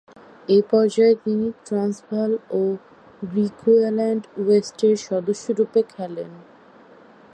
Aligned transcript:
এ 0.49 0.59
পর্যায়ে 0.71 1.15
তিনি 1.23 1.47
ট্রান্সভাল 1.65 2.31
ও 2.51 2.61
গ্রিকুয়াল্যান্ড 3.21 4.23
ওয়েস্টের 4.37 4.95
সদস্যরূপে 5.07 5.81
খেলেন। 5.93 6.31